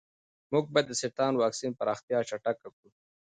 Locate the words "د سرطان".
0.89-1.33